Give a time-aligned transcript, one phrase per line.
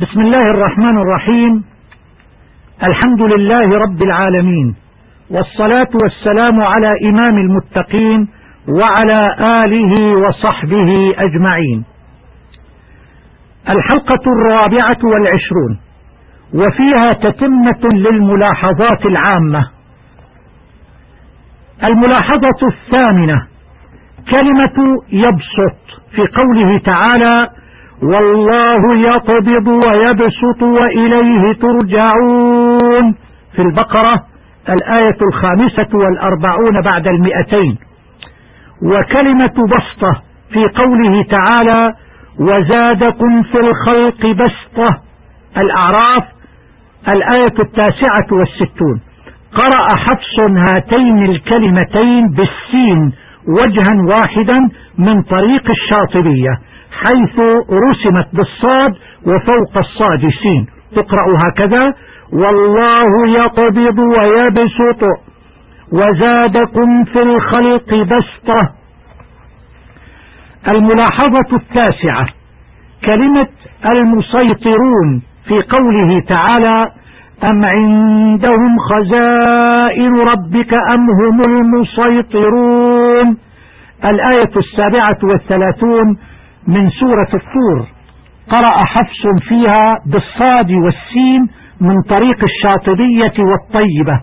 [0.00, 1.64] بسم الله الرحمن الرحيم.
[2.82, 4.76] الحمد لله رب العالمين.
[5.30, 8.28] والصلاة والسلام على إمام المتقين
[8.68, 11.84] وعلى آله وصحبه أجمعين.
[13.68, 15.80] الحلقة الرابعة والعشرون.
[16.54, 19.70] وفيها تتمة للملاحظات العامة.
[21.84, 23.46] الملاحظة الثامنة.
[24.36, 27.59] كلمة يبسط في قوله تعالى
[28.02, 33.14] والله يقبض ويبسط وإليه ترجعون.
[33.56, 34.24] في البقرة
[34.68, 37.78] الآية الخامسة والأربعون بعد المئتين.
[38.82, 40.22] وكلمة بسطة
[40.52, 41.94] في قوله تعالى
[42.40, 45.00] وزادكم في الخلق بسطة.
[45.56, 46.24] الأعراف
[47.08, 49.00] الآية التاسعة والستون.
[49.52, 53.12] قرأ حفص هاتين الكلمتين بالسين
[53.48, 54.58] وجها واحدا
[54.98, 56.69] من طريق الشاطبية.
[56.92, 57.38] حيث
[57.70, 58.92] رسمت بالصاد
[59.26, 60.66] وفوق الصاد سين.
[60.96, 61.94] تقرأ هكذا.
[62.32, 65.02] والله يقبض ويبسط
[65.92, 68.72] وزادكم في الخلق بسطة.
[70.68, 72.26] الملاحظة التاسعة.
[73.04, 73.48] كلمة
[73.86, 76.92] المسيطرون في قوله تعالى
[77.44, 83.36] أم عندهم خزائن ربك أم هم المسيطرون؟
[84.12, 86.16] الآية السابعة والثلاثون
[86.66, 87.86] من سورة الطور.
[88.50, 91.48] قرأ حفص فيها بالصاد والسين
[91.80, 94.20] من طريق الشاطبية والطيبة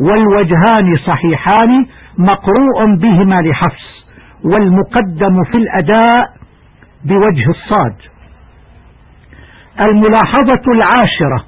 [0.00, 1.86] والوجهان صحيحان
[2.18, 4.04] مقروء بهما لحفص
[4.44, 6.24] والمقدم في الأداء
[7.04, 7.96] بوجه الصاد.
[9.80, 11.44] الملاحظة العاشرة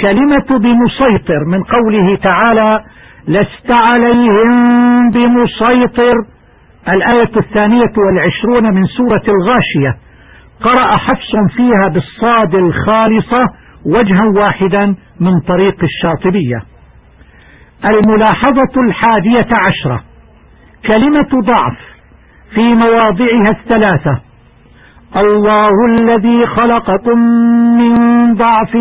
[0.00, 2.84] كلمة بمسيطر من قوله تعالى
[3.28, 6.14] لست عليهم بمسيطر
[6.88, 9.98] الآية الثانية والعشرون من سورة الغاشية.
[10.64, 13.44] قرأ حفص فيها بالصاد الخالصة
[13.86, 16.62] وجها واحدا من طريق الشاطبية.
[17.84, 20.02] الملاحظة الحادية عشرة.
[20.86, 21.78] كلمة ضعف
[22.54, 24.20] في مواضعها الثلاثة.
[25.16, 27.18] الله الذي خلقكم
[27.78, 27.94] من
[28.34, 28.72] ضعف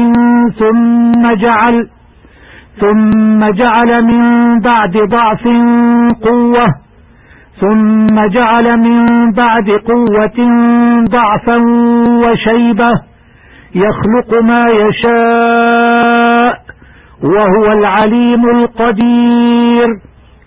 [0.59, 1.89] ثم جعل
[2.79, 5.43] ثم جعل من بعد ضعف
[6.23, 6.90] قوة.
[7.61, 10.47] ثم جعل من بعد قوة
[11.09, 11.57] ضعفا
[12.23, 12.91] وشيبة
[13.75, 16.61] يخلق ما يشاء
[17.23, 19.87] وهو العليم القدير.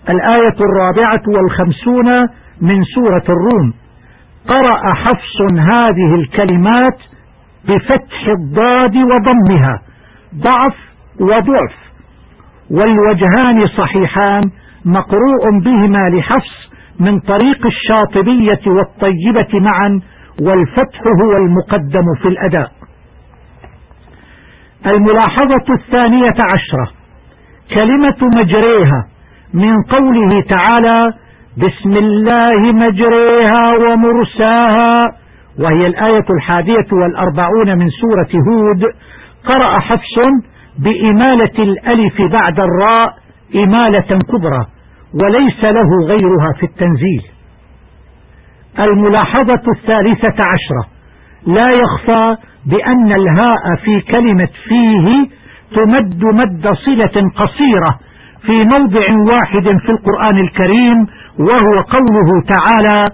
[0.09, 2.21] الآية الرابعة والخمسون
[2.61, 3.73] من سورة الروم.
[4.47, 6.97] قرأ حفص هذه الكلمات
[7.67, 9.81] بفتح الضاد وضمها
[10.35, 10.75] ضعف
[11.19, 11.75] وضعف.
[12.71, 14.43] والوجهان صحيحان
[14.85, 16.64] مقروء بهما لحفص
[16.99, 20.01] من طريق الشاطبية والطيبة معا
[20.41, 22.71] والفتح هو المقدم في الأداء.
[24.85, 26.91] الملاحظة الثانية عشرة.
[27.73, 29.07] كلمة مجريها
[29.53, 31.13] من قوله تعالى
[31.57, 35.11] بسم الله مجريها ومرساها.
[35.59, 38.83] وهي الآية الحادية والأربعون من سورة هود.
[39.53, 40.15] قرأ حفص
[40.79, 43.13] بإمالة الألف بعد الراء
[43.55, 44.65] إمالة كبرى.
[45.23, 47.23] وليس له غيرها في التنزيل.
[48.79, 50.89] الملاحظة الثالثة عشرة.
[51.47, 55.27] لا يخفى بأن الهاء في كلمة فيه
[55.75, 57.99] تمد مد صلة قصيرة
[58.45, 61.07] في موضع واحد في القرآن الكريم
[61.39, 63.09] وهو قوله تعالى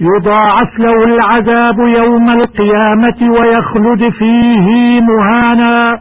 [0.00, 6.00] يضاعف له العذاب يوم القيامة ويخلد فيه مهانا.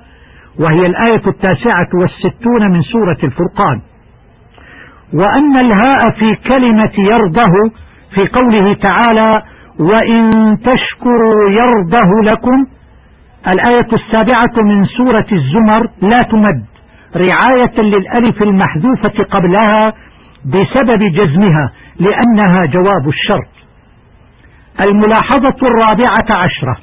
[0.59, 3.81] وهي الآية التاسعة والستون من سورة الفرقان.
[5.13, 7.71] وأن الهاء في كلمة يرضه
[8.15, 9.41] في قوله تعالى
[9.79, 12.65] وإن تشكروا يرضه لكم
[13.47, 16.65] الآية السابعة من سورة الزمر لا تمد
[17.15, 19.93] رعاية للألف المحذوفة قبلها
[20.45, 23.47] بسبب جزمها لأنها جواب الشرط.
[24.81, 26.77] الملاحظة الرابعة عشرة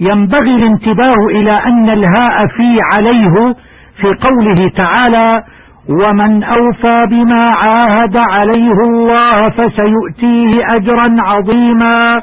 [0.00, 3.54] ينبغي الانتباه إلى أن الهاء في عليه
[4.00, 5.42] في قوله تعالى
[5.88, 12.22] ومن أوفى بما عاهد عليه الله فسيؤتيه أجرا عظيما.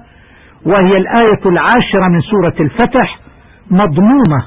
[0.65, 3.19] وهي الآية العاشرة من سورة الفتح
[3.71, 4.45] مضمومة.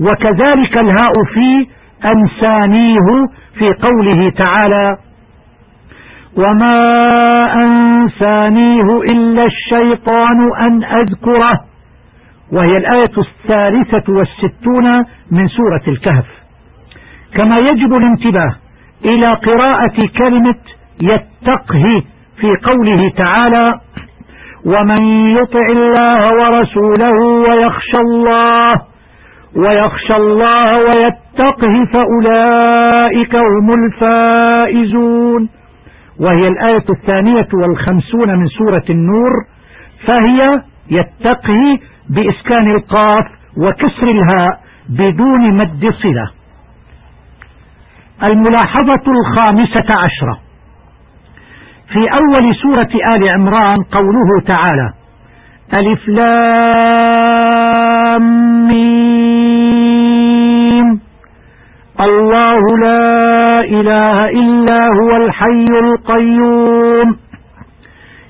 [0.00, 1.66] وكذلك الهاء في
[2.04, 3.26] أنسانيه
[3.58, 4.96] في قوله تعالى
[6.36, 6.74] وما
[7.54, 11.60] أنسانيه إلا الشيطان أن أذكره.
[12.52, 14.98] وهي الآية الثالثة والستون
[15.30, 16.41] من سورة الكهف.
[17.34, 18.54] كما يجب الانتباه
[19.04, 20.54] إلى قراءة كلمة
[21.00, 22.02] يتقه
[22.40, 23.80] في قوله تعالى
[24.66, 28.74] ومن يطع الله ورسوله ويخشى الله
[29.56, 35.48] ويخشى الله ويتقه فأولئك هم الفائزون.
[36.20, 39.32] وهي الآية الثانية والخمسون من سورة النور
[40.06, 41.78] فهي يتقه
[42.10, 43.24] بإسكان القاف
[43.56, 46.30] وكسر الهاء بدون مد صلة.
[48.24, 50.38] الملاحظة الخامسة عشرة.
[51.92, 54.92] في أول سورة آل عمران قوله تعالى
[55.74, 57.42] ألف لام
[58.68, 59.92] ميم.
[62.00, 67.16] الله لا إله إلا هو الحي القيوم.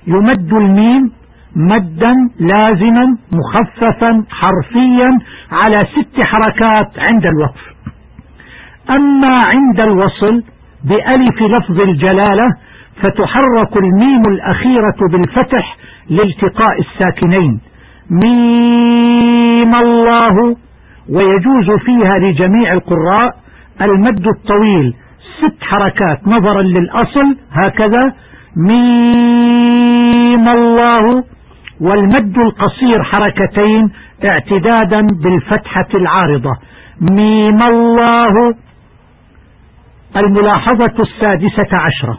[0.06, 1.12] يمد الميم
[1.56, 5.18] مدا لازما مخففا حرفيا
[5.52, 7.72] على ست حركات عند الوقف.
[8.90, 10.42] أما عند الوصل
[10.84, 12.48] بألف لفظ الجلالة
[13.02, 15.76] فتحرك الميم الأخيرة بالفتح
[16.10, 17.60] لالتقاء الساكنين.
[18.10, 20.56] ميم الله
[21.10, 23.34] ويجوز فيها لجميع القراء
[23.82, 24.94] المد الطويل
[25.40, 28.00] ست حركات نظرا للأصل هكذا
[28.56, 31.24] ميم الله
[31.80, 33.90] والمد القصير حركتين
[34.32, 36.50] اعتدادا بالفتحة العارضة.
[37.00, 38.54] ميم الله
[40.16, 42.18] الملاحظة السادسة عشرة.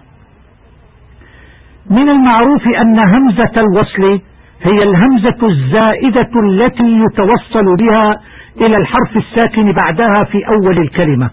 [1.90, 4.22] من المعروف أن همزة الوصل
[4.62, 8.20] هي الهمزة الزائدة التي يتوصل بها
[8.62, 11.30] إلى الحرف الساكن بعدها في أول الكلمة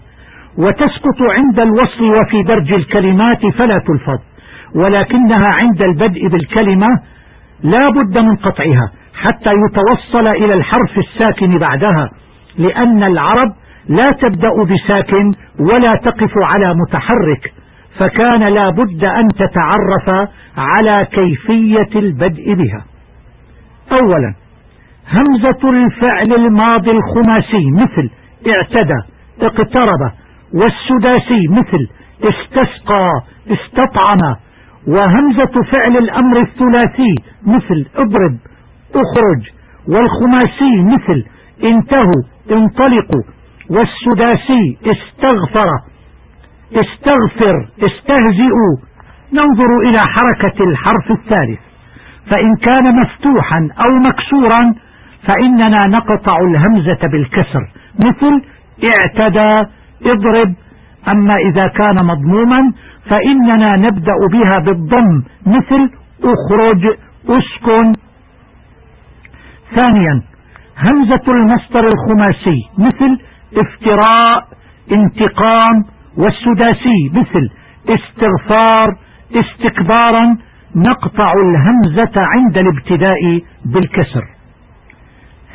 [0.57, 4.19] وتسقط عند الوصل وفي درج الكلمات فلا تلفظ
[4.75, 6.87] ولكنها عند البدء بالكلمة
[7.63, 8.91] لا بد من قطعها
[9.23, 12.09] حتى يتوصل إلى الحرف الساكن بعدها
[12.57, 13.47] لأن العرب
[13.89, 17.53] لا تبدأ بساكن ولا تقف على متحرك
[17.99, 22.85] فكان لا بد أن تتعرف على كيفية البدء بها.
[23.91, 24.33] أولا
[25.11, 28.09] همزة الفعل الماضي الخماسي مثل
[28.57, 28.99] اعتدى
[29.41, 30.11] اقترب
[30.53, 31.87] والسداسي مثل
[32.23, 33.11] استسقى
[33.51, 34.35] استطعم
[34.87, 38.37] وهمزة فعل الأمر الثلاثي مثل اضرب
[38.95, 39.49] اخرج
[39.87, 41.25] والخماسي مثل
[41.63, 43.23] انتهوا انطلقوا
[43.71, 45.69] والسداسي استغفر
[46.71, 48.73] استغفر استهزئوا.
[49.33, 51.59] ننظر إلى حركة الحرف الثالث.
[52.29, 54.73] فإن كان مفتوحا أو مكسورا
[55.27, 57.63] فإننا نقطع الهمزة بالكسر.
[57.99, 58.41] مثل
[58.83, 59.69] اعتدى
[60.05, 60.53] اضرب.
[61.07, 62.73] أما إذا كان مضموما
[63.09, 65.23] فإننا نبدأ بها بالضم.
[65.45, 65.89] مثل
[66.23, 66.85] اخرج
[67.29, 67.93] اسكن.
[69.75, 70.21] ثانيا
[70.77, 72.59] همزة المصدر الخماسي.
[72.77, 74.47] مثل افتراء
[74.91, 75.83] انتقام
[76.17, 77.49] والسداسي مثل
[77.89, 78.97] استغفار
[79.35, 80.37] استكبارا
[80.75, 84.23] نقطع الهمزة عند الابتداء بالكسر.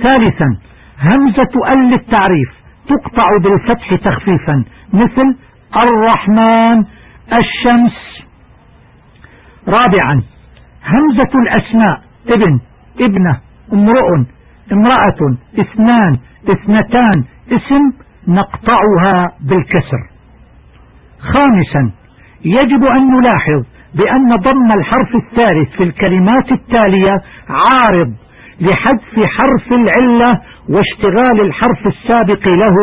[0.03, 0.47] ثالثا
[0.99, 2.51] همزة أل التعريف
[2.89, 5.37] تقطع بالفتح تخفيفا مثل
[5.77, 6.85] الرحمن
[7.33, 8.27] الشمس.
[9.69, 10.23] رابعا
[10.85, 12.61] همزة الأسماء ابن
[13.01, 13.41] ابنة
[13.73, 14.25] امرؤ
[14.73, 17.25] امرأة اثنان اثنتان.
[17.53, 17.93] اسم
[18.29, 20.03] نقطعها بالكسر.
[21.21, 21.93] خامسا
[22.45, 23.65] يجب أن نلاحظ
[23.95, 28.13] بأن ضم الحرف الثالث في الكلمات التالية عارض
[28.61, 32.75] لحذف حرف العلة واشتغال الحرف السابق له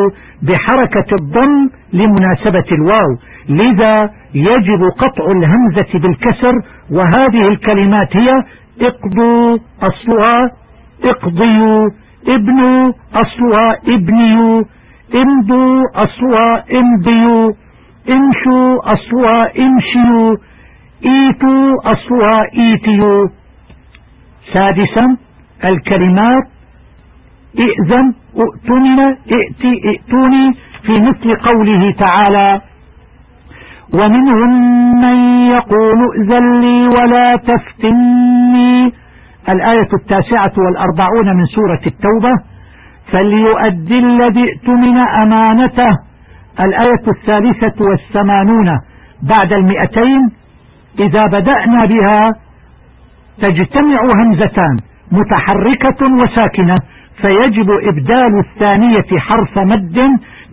[0.41, 3.17] بحركة الضم لمناسبة الواو.
[3.49, 6.53] لذا يجب قطع الهمزة بالكسر
[6.91, 8.29] وهذه الكلمات هي
[8.81, 10.51] اقضوا أصلها
[11.03, 11.89] اقضيوا
[12.27, 14.63] ابنوا أصلها ابنيوا
[15.15, 17.51] امضوا أصلها امضيوا
[18.09, 20.35] امشوا أصلها امشيوا
[21.05, 23.27] ايتوا أصلها ايتيوا
[24.53, 25.17] سادسا
[25.65, 26.43] الكلمات
[27.59, 28.13] ائذن
[28.43, 30.53] ائتمن ائتي ائتوني
[30.85, 32.61] في مثل قوله تعالى
[33.93, 34.51] ومنهم
[35.01, 38.22] من يقول ائذن لي ولا تفتني
[39.49, 42.33] الآية التاسعة والأربعون من سورة التوبة
[43.11, 45.97] فليؤدي الذي ائتمن أمانته.
[46.59, 48.79] الآية الثالثة والثمانون
[49.21, 50.29] بعد المئتين
[50.99, 52.31] إذا بدأنا بها
[53.41, 54.79] تجتمع همزتان
[55.11, 56.75] متحركة وساكنة
[57.21, 59.99] فيجب إبدال الثانية حرف مد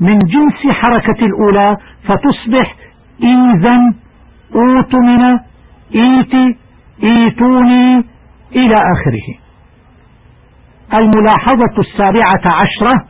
[0.00, 1.76] من جنس حركة الأولى
[2.08, 2.74] فتصبح
[3.22, 3.92] إذا
[4.54, 5.38] أوتمن
[5.94, 6.56] إيتي
[7.02, 8.04] إيتوني.
[8.56, 9.28] إلى آخره.
[10.94, 13.04] الملاحظة السابعة عشرة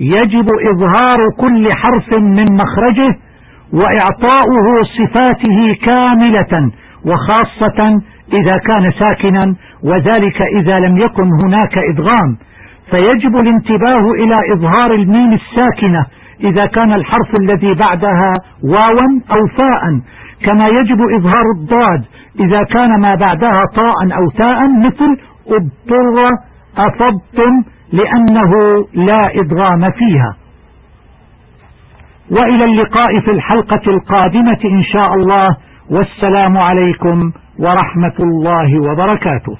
[0.00, 3.16] يجب إظهار كل حرف من مخرجه
[3.72, 6.72] وإعطاؤه صفاته كاملة
[7.06, 8.00] وخاصة
[8.32, 9.54] إذا كان ساكنا
[9.84, 12.38] وذلك إذا لم يكن هناك إدغام.
[12.90, 16.06] فيجب الانتباه إلى إظهار الميم الساكنة
[16.40, 18.32] إذا كان الحرف الذي بعدها
[18.64, 20.00] واوا أو فاء.
[20.44, 22.04] كما يجب إظهار الضاد
[22.40, 26.30] إذا كان ما بعدها طاء أو تاء مثل اضطر
[26.76, 28.52] أفضتم لأنه
[28.94, 30.36] لا إدغام فيها.
[32.30, 35.56] وإلى اللقاء في الحلقة القادمة إن شاء الله.
[35.90, 39.56] والسلام عليكم ورحمة الله وبركاته.